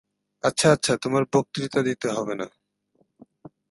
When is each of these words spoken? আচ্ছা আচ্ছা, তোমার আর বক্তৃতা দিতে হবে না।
আচ্ছা 0.43 0.67
আচ্ছা, 0.71 0.93
তোমার 0.97 1.23
আর 1.23 1.29
বক্তৃতা 1.33 1.79
দিতে 1.81 2.07
হবে 2.11 2.33
না। 2.35 2.47